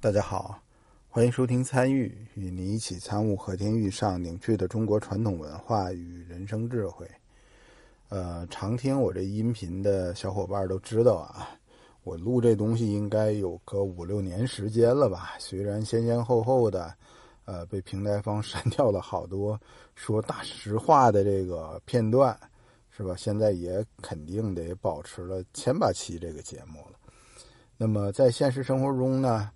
[0.00, 0.56] 大家好，
[1.08, 2.06] 欢迎收听《参与》，
[2.40, 7.04] 与你一起参悟和天遇上凝聚的中国传统文化与人生智慧。
[8.08, 11.50] 呃，常听我这音频的小伙伴都知道啊，
[12.04, 15.32] 我录这东西应该有个五六年时间了吧。
[15.40, 16.94] 虽然先先后后的，
[17.44, 19.60] 呃，被平台方删掉了好多
[19.96, 22.38] 说大实话的这个片段，
[22.96, 23.16] 是吧？
[23.16, 26.96] 现在也肯定得保持了千把期这个节目了。
[27.76, 29.50] 那么在现实生活中呢？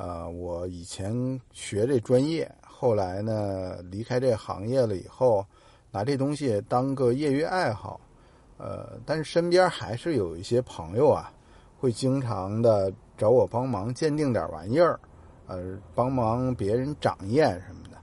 [0.00, 1.12] 呃，我以前
[1.52, 5.44] 学这专业，后来呢离开这行业了以后，
[5.90, 8.00] 拿这东西当个业余爱好。
[8.58, 11.32] 呃，但是身边还是有一些朋友啊，
[11.80, 15.00] 会经常的找我帮忙鉴定点玩意儿，
[15.48, 17.98] 呃，帮忙别人长验什么的。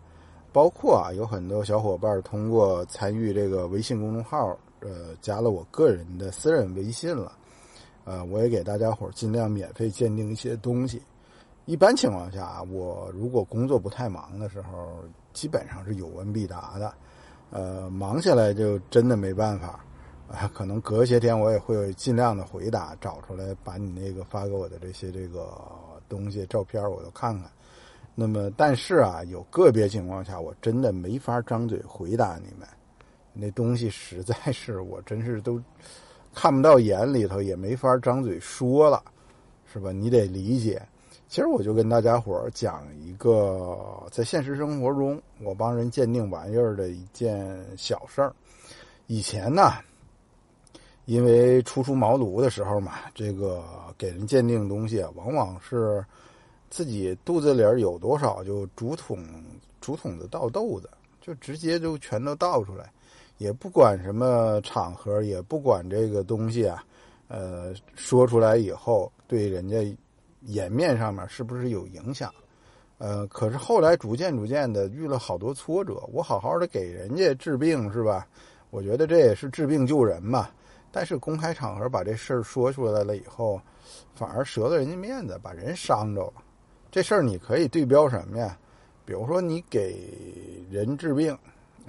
[0.51, 7.31] 包括啊，有很多小伙伴通过参与这个微信公众号，呃，加了我个人的私人微信了。
[8.03, 11.01] 呃，我也给大家伙尽量免费鉴定一些东西。
[11.65, 16.93] 一般情况下，我如果工作不太忙的时候，基本上是有问必答的。
[17.49, 19.83] 呃，忙下来就真的没办法
[20.29, 20.47] 啊。
[20.53, 25.49] 可能隔些天我也会尽量的回答，找出来把你那个发给我的这些这个
[26.07, 27.49] 东西照片我都看看。
[28.13, 32.67] 那么，但是啊，有个别情况下，我真的没法张嘴回答你们。
[33.33, 35.61] 那东西实在是我真是都
[36.33, 39.03] 看不到眼里头，也没法张嘴说了，
[39.65, 39.91] 是吧？
[39.91, 40.81] 你得理解。
[41.27, 43.77] 其实我就跟大家伙讲一个
[44.11, 48.33] 在现实生活中我帮人鉴定玩意儿的一件小事儿。
[49.07, 49.73] 以前呢，
[51.05, 53.63] 因为初出茅庐的时候嘛，这个
[53.97, 56.05] 给人鉴定东西，往往是
[56.69, 59.17] 自己肚子里有多少就竹筒
[59.81, 60.89] 竹筒子倒豆子，
[61.19, 62.89] 就直接就全都倒出来，
[63.39, 66.83] 也不管什么场合，也不管这个东西啊，
[67.27, 69.97] 呃，说出来以后对人家。
[70.45, 72.33] 颜面上面是不是有影响？
[72.97, 76.01] 呃，可是后来逐渐逐渐的遇了好多挫折。
[76.13, 78.25] 我好好的给人家治病是吧？
[78.69, 80.47] 我觉得这也是治病救人嘛。
[80.91, 83.59] 但是公开场合把这事儿说出来了以后，
[84.13, 86.35] 反而折了人家面子，把人伤着了。
[86.89, 88.57] 这事儿你可以对标什么呀？
[89.03, 89.99] 比如说你给
[90.71, 91.37] 人治病，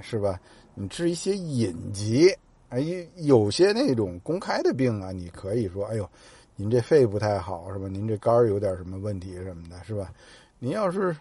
[0.00, 0.40] 是吧？
[0.74, 2.28] 你治一些隐疾，
[2.70, 2.84] 哎，
[3.14, 6.10] 有些那种公开的病啊，你可以说，哎呦。
[6.58, 7.86] 您这肺不太好是吧？
[7.86, 10.10] 您这肝有点什么问题什么的，是吧？
[10.58, 11.14] 您要是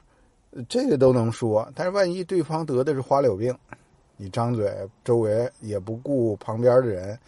[0.69, 3.53] 这个都能说，但是万一对方得的是花柳病，
[4.15, 4.73] 你张嘴
[5.03, 7.19] 周围也不顾旁边的人，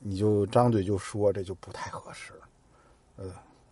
[0.00, 2.34] 你就张嘴就说，这就不太合适。
[3.16, 3.24] 呃，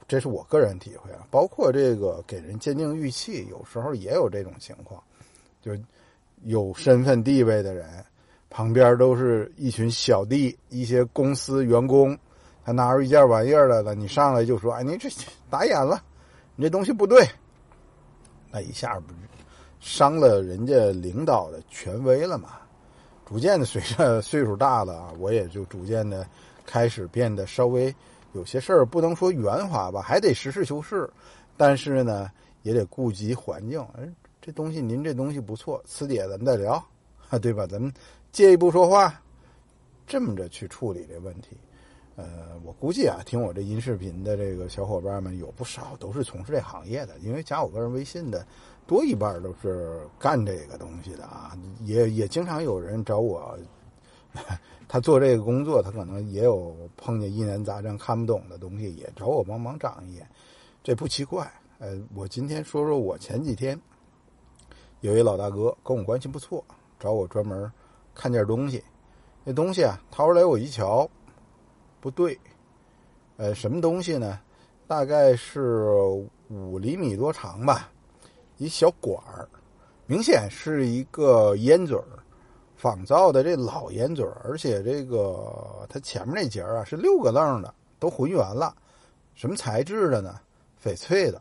[0.09, 1.27] 这是我个人体会啊。
[1.31, 5.03] 包括这个给人鉴定玉器，有时候也有这种情况，
[5.61, 5.77] 就
[6.45, 8.03] 有身份地位的人，
[8.49, 12.19] 旁边都是一群小弟，一些公司员工。
[12.65, 15.09] 他拿出一件玩意儿来了，你上来就说：“哎，你这
[15.51, 16.03] 打眼了，
[16.55, 17.27] 你这东西不对。”
[18.51, 19.15] 那一下不
[19.81, 22.51] 伤了人家领导的权威了嘛？
[23.27, 26.27] 逐渐的，随着岁数大了啊，我也就逐渐的
[26.65, 27.93] 开始变得稍微
[28.33, 31.11] 有些事儿不能说圆滑吧，还得实事求是，
[31.57, 32.31] 但是呢，
[32.63, 33.81] 也得顾及环境。
[33.99, 34.09] 哎，
[34.41, 36.75] 这东西您这东西不错，私底下咱们再聊，
[37.31, 37.67] 啊， 对吧？
[37.67, 37.93] 咱们
[38.31, 39.21] 借一步说话，
[40.07, 41.57] 这么着去处理这问题。
[42.15, 48.47] 呃，我估计啊，听我这音视频的这个小伙伴们有不少都是从事这行业的，因为加我个人微信的
[48.87, 53.59] 多一半都是干这个东西的啊，也也经常有人找我，
[54.87, 60.29] 他做这个工作，他可能也有碰见疑难杂症看不懂的东西，也找我帮忙长一眼，
[60.83, 61.51] 这不奇怪。
[61.79, 63.81] 呃，我今天说说我前几天
[65.01, 66.63] 有一老大哥跟我关系不错，
[67.01, 67.73] 找我专门
[68.15, 68.85] 看件东西，
[69.45, 71.09] 那东西啊掏出来我一瞧。
[72.03, 72.37] 不对，
[73.37, 74.41] 呃，什么东西呢？
[74.89, 75.95] 大概是
[76.49, 77.89] 五厘米多长吧，
[78.59, 79.49] 一小管儿，
[80.07, 82.19] 明显是一个烟嘴儿，
[82.77, 88.75] 仿造的这老烟嘴儿，而且这个它前面那节儿啊是六个楞的，都浑圆了。
[89.37, 90.41] 什么材质的呢？
[90.83, 91.41] 翡翠的。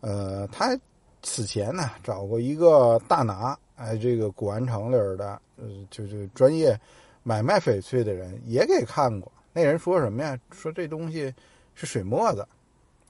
[0.00, 0.78] 呃，他
[1.22, 6.80] 此前呢找过一个大拿，哎，这个古玩城里的，呃，就是专业
[7.24, 9.30] 买卖翡翠的人也给看过。
[9.52, 10.38] 那人说什么呀？
[10.50, 11.32] 说这东西
[11.74, 12.46] 是水墨子，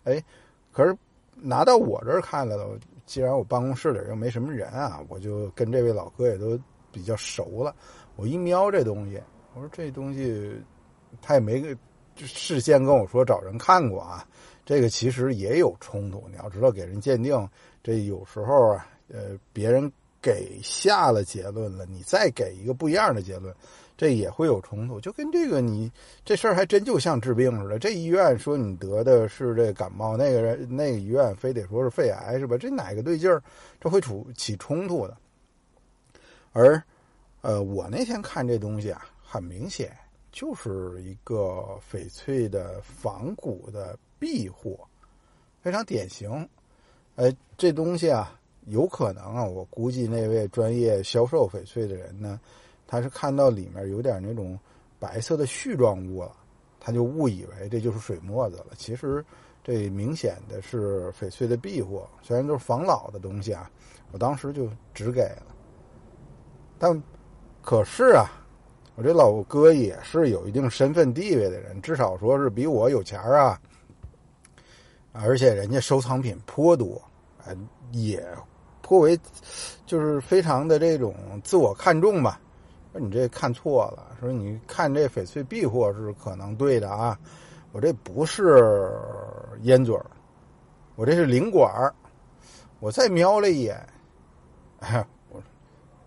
[0.05, 0.23] 哎，
[0.73, 0.97] 可是
[1.35, 2.79] 拿到我这儿看来了。
[3.05, 6.59] 既然我办公室里又没什么人啊，我就跟这位老哥也都
[6.93, 7.75] 比较熟了。
[8.17, 9.21] 我一瞄这东西，
[9.55, 10.55] 我说这东西
[11.21, 11.77] 他也没
[12.17, 14.27] 事先跟我说找人看过啊。
[14.65, 16.25] 这个其实也有冲突。
[16.31, 17.49] 你要知道，给人鉴定，
[17.83, 19.91] 这有时候啊，呃，别人
[20.23, 23.55] 给下了结论了，你再给一个不一样的结论。
[23.97, 25.01] 这也会有冲突。
[25.01, 25.91] 就跟这个你
[26.25, 32.57] 这事儿还真就像治病似的，这医院说你得的是这感冒，那个人那个医院非得说是肺癌，是吧？
[32.57, 33.43] 这哪个对劲儿？
[33.81, 35.17] 这会出起冲突的。
[36.53, 36.83] 而
[37.41, 39.97] 呃，我那天看这东西啊，很明显
[40.31, 44.79] 就是一个翡翠的仿古的弊货，
[45.61, 46.49] 非常典型。
[47.17, 48.39] 呃，这东西啊。
[48.67, 52.39] 有可能啊，我估计那位专业销售翡翠的人呢，
[52.93, 54.59] 他是看到里面有点那种
[54.99, 56.33] 白色的絮状物了，
[56.79, 58.67] 他就误以为这就是水墨子了。
[58.77, 59.25] 其实
[59.65, 63.71] 这明显的是翡翠的壁货，虽然都是仿老的东西啊，
[64.11, 65.47] 我当时就只给了。
[66.79, 67.03] 但
[67.63, 68.29] 可是啊，
[68.95, 73.59] 我这老哥也是有一定身份地位的人，至少说是比我有钱啊，
[75.13, 77.01] 而且人家收藏品颇多，
[77.47, 77.57] 呃，
[77.91, 78.23] 也。
[78.83, 79.19] 颇为，
[79.87, 82.39] 就是非常的这种自我看重吧。
[82.93, 87.19] 说你这看错了，说你看这翡翠碧货是可能对的啊。
[87.73, 88.93] 我这不是
[89.63, 90.05] 烟嘴儿，
[90.95, 91.95] 我这是灵管儿。
[92.81, 93.81] 我再瞄了一眼，
[94.81, 95.41] 哎，我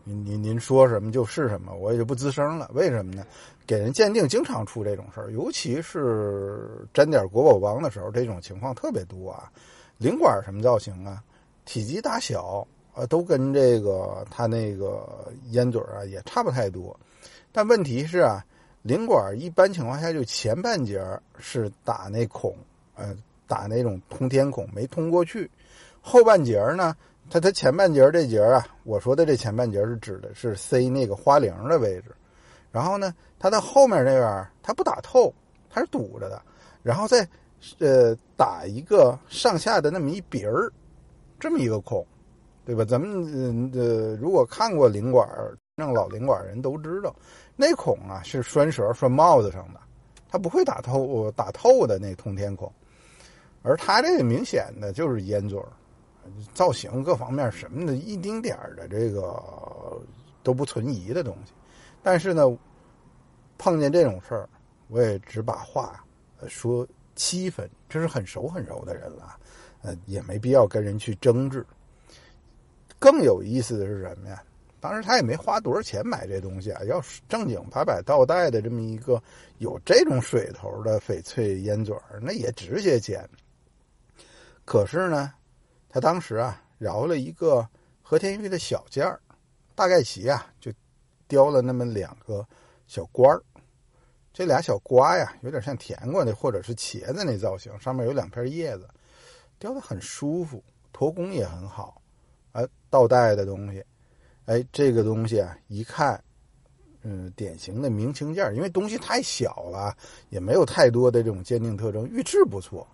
[0.03, 2.69] 您您您说什么就是什么，我也就不吱声了。
[2.73, 3.25] 为什么呢？
[3.65, 9.51] 给人鉴定经常出这种事儿，尤其是沾点国宝帮的时候，这种情况特别多啊。
[9.97, 11.23] 灵管什么造型啊？
[11.63, 16.97] 体积大小啊，都跟这个它那个烟嘴啊也差不太多，
[17.51, 18.43] 但问题是啊，
[18.83, 21.03] 灵管一般情况下就前半截
[21.37, 22.55] 是打那孔，
[22.95, 23.15] 呃，
[23.47, 25.51] 打那种通天孔没通过去，
[26.01, 26.95] 后半截呢，
[27.29, 32.15] 它它前半截这节啊，我说的这前半截是指的是塞那个花翎的位置，
[32.71, 35.33] 然后呢，它的后面那边它不打透，
[35.69, 36.41] 它是堵着的，
[36.81, 37.27] 然后再
[37.79, 40.71] 呃打一个上下的那么一鼻儿。
[41.37, 42.03] 这么一个孔，
[42.65, 42.83] 对吧？
[42.83, 45.29] 咱们呃，如果看过灵管，
[45.77, 47.15] 正老灵管人都知道，
[47.55, 49.79] 那孔啊是拴绳拴帽子上的，
[50.29, 52.71] 它不会打透打透的那通天孔。
[53.61, 55.59] 而它这个明显的就是烟嘴
[56.53, 59.41] 造型各方面什么的，一丁点儿的这个
[60.41, 61.53] 都不存疑的东西。
[62.01, 62.45] 但是呢，
[63.57, 64.49] 碰见这种事儿，
[64.87, 66.03] 我也只把话
[66.47, 69.35] 说七分，这是很熟很熟的人了。
[69.81, 71.65] 呃，也没必要跟人去争执。
[72.99, 74.41] 更有意思的是什么呀？
[74.79, 79.21] 当时他也没花多少钱买这东西啊，要是正经八百倒带的这么一个
[79.57, 83.27] 有这种水头的翡翠烟嘴那也值些钱。
[84.63, 85.33] 可是呢，
[85.89, 87.67] 他当时啊，饶了一个
[88.01, 89.19] 和田玉的小件儿，
[89.73, 90.71] 大概齐啊，就
[91.27, 92.47] 雕了那么两个
[92.85, 93.41] 小官儿。
[94.31, 98.87] 这俩小瓜呀，有点像甜瓜的或者是茄子那造型，上面有两片叶子。
[99.57, 102.01] 雕的很舒服，驼工也很好，
[102.55, 103.83] 哎，倒带的东西，
[104.45, 106.17] 哎，这个东西啊，一看，
[107.01, 109.93] 嗯，典型的明清件因为东西太小了，
[110.29, 112.87] 也没有太多的这种鉴定特征，玉质不错，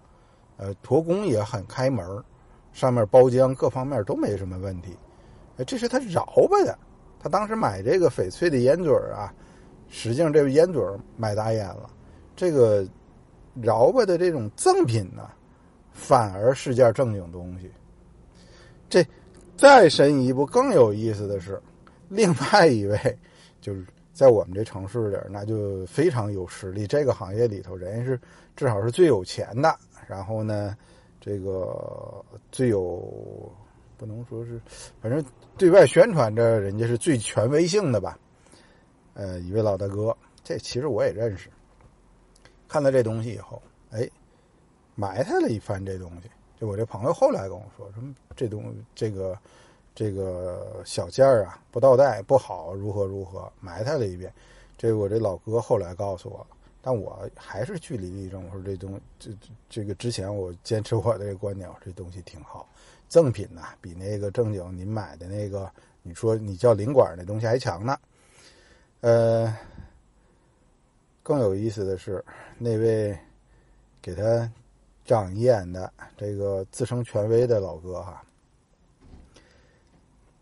[0.58, 2.04] 呃，驼工也很开门，
[2.74, 4.98] 上面包浆各方面都没什么问题，
[5.58, 6.76] 哎，这是他饶吧的，
[7.20, 9.32] 他当时买这个翡翠的烟嘴啊，
[9.90, 10.82] 实际上这个烟嘴
[11.18, 11.88] 买大烟了，
[12.36, 12.84] 这个
[13.62, 15.30] 饶吧的这种赠品呢。
[15.94, 17.70] 反而是件正经东西。
[18.88, 19.06] 这
[19.62, 21.62] 再深一步，更有意思的是，
[22.10, 22.98] 另外一位
[23.62, 26.88] 就是在我们这城市里，那就非常有实力。
[26.88, 28.20] 这个行业里头，人家是
[28.56, 29.78] 至少是最有钱的。
[30.08, 30.76] 然后呢，
[31.20, 33.08] 这个最有
[33.98, 34.60] 不能说是，
[35.00, 35.24] 反正
[35.60, 38.18] 对外宣传着人家是最权威性的吧。
[39.14, 41.52] 呃，一位老大哥，这其实我也认识。
[42.68, 44.10] 看到这东西以后，哎。
[44.94, 46.30] 埋汰了一番这东西，
[46.68, 49.38] 我这朋友后来跟我说，什么这东这个
[49.96, 54.32] 这个小件儿啊不倒带不好，如何如何，埋汰了一遍。
[54.78, 56.46] 这我这老哥后来告诉我，
[56.82, 59.32] 但我还是据理力争，我说这东这
[59.70, 62.68] 这个之前我坚持我的这观点，这东西挺好，
[63.10, 65.72] 赠品呐比那个正经您买的那个
[66.04, 67.98] 你说你叫领馆那东西还强呢。
[69.02, 69.56] 呃，
[71.24, 72.24] 更有意思的是
[72.58, 73.18] 那位
[74.02, 74.52] 给他。
[75.04, 78.24] 张眼的这个自称权威的老哥哈，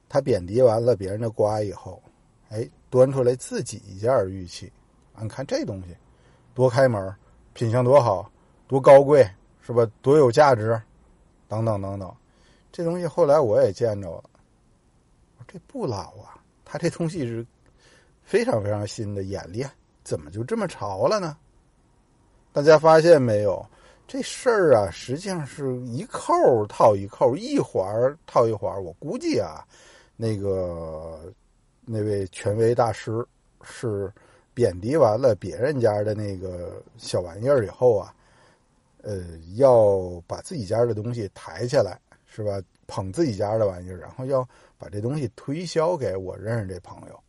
[0.07, 2.01] 他贬低完了别人的瓜以后，
[2.49, 4.71] 哎，端出来自己一件玉器，
[5.19, 5.95] 你看这东西
[6.53, 7.15] 多开门，
[7.53, 8.29] 品相多好，
[8.67, 9.27] 多高贵，
[9.61, 9.89] 是吧？
[10.01, 10.79] 多有价值，
[11.47, 12.13] 等等等等。
[12.71, 14.23] 这东西后来我也见着了，
[15.47, 17.45] 这不老啊，他这东西是
[18.23, 19.65] 非常非常新的，眼力
[20.03, 21.37] 怎么就这么潮了呢？
[22.51, 23.65] 大家发现没有？
[24.11, 27.87] 这事儿啊，实际上是一扣套一扣，一环
[28.25, 28.83] 套一环。
[28.83, 29.63] 我估计啊，
[30.17, 31.31] 那个
[31.85, 33.23] 那位权威大师
[33.61, 34.11] 是
[34.51, 38.11] 贬低完了别人家的那个小玩意儿以后啊，
[39.03, 42.59] 呃，要把自己家的东西抬起来，是吧？
[42.87, 44.43] 捧自己家的玩意儿，然后要
[44.79, 47.23] 把这东西推销给我认识这朋友，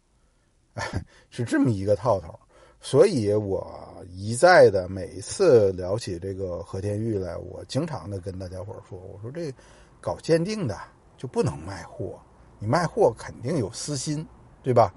[0.73, 2.41] 哎， 是这么一个套头。
[2.81, 9.53] 所以我一再的每一次聊起这个和田玉来，我经常的跟大家伙说，我说这
[10.01, 10.77] 搞鉴定的
[11.17, 12.19] 就不能卖货，
[12.59, 14.27] 你卖货肯定有私心，
[14.63, 14.93] 对吧？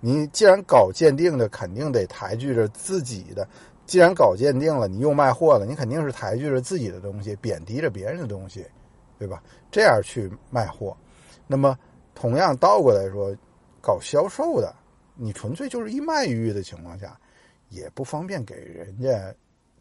[0.00, 3.46] 你既然搞鉴定的，肯定得抬举着自己的。
[3.84, 8.66] 既然搞鉴定了，你又卖货了，你肯定是抬举着自己的东西，贬低着别人的东西，
[9.18, 9.42] 对吧？
[9.70, 10.96] 这样去卖货，
[11.46, 11.78] 那么
[12.14, 13.36] 同样倒过来说，
[13.80, 14.74] 搞销售的，
[15.14, 17.18] 你纯粹就是一卖玉的情况下。
[17.68, 19.34] 也不方便给人家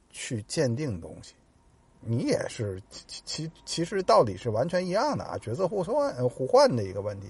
[0.10, 1.34] 去鉴定东西，
[2.00, 7.28] 你也是其其其实道理是完全一样的啊，角色互换互换的一个问题，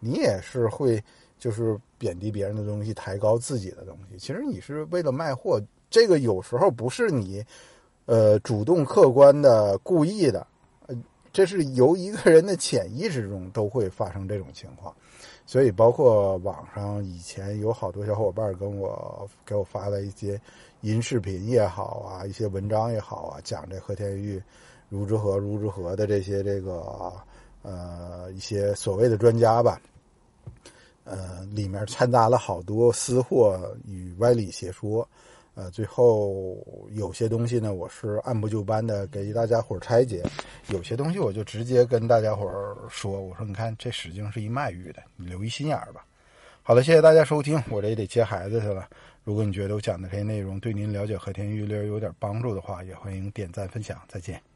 [0.00, 1.02] 你也是会
[1.38, 4.18] 就是贬低别人的东西，抬高自己的东西。
[4.18, 7.44] 其实你是为了卖货，这个有时候不是你
[8.06, 10.46] 呃主动客观的故意的，
[11.36, 14.94] 这是由一个人的潜意识中都会发生这种情况。
[15.44, 20.40] 所以，包括网上以前有好多小伙伴跟我给我发了一些
[20.80, 24.42] 音视频也好啊，一些文章也好啊，讲这和田玉
[24.88, 27.12] 如之何如之何的这些这个
[27.60, 29.78] 呃一些所谓的专家吧，
[31.04, 35.06] 呃，里面掺杂了好多私货与歪理邪说。
[35.56, 40.22] 呃，最后有些东西呢，我是按部就班的给大家伙拆解；
[40.68, 42.44] 有些东西我就直接跟大家伙
[42.90, 46.04] 说：“我说，你看这实际上是一卖玉的，你留一心眼儿吧。”
[46.62, 48.86] 好了，谢谢大家收听，我这也得接孩子去了。
[49.24, 53.98] 如果你觉得我讲的这些内容对您了解和田玉略有点帮助的话，也欢迎点赞分享。
[54.08, 54.55] 再见。